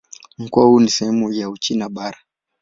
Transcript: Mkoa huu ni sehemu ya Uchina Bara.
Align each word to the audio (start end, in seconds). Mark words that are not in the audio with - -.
Mkoa 0.37 0.65
huu 0.65 0.79
ni 0.79 0.89
sehemu 0.89 1.33
ya 1.33 1.49
Uchina 1.49 1.89
Bara. 1.89 2.17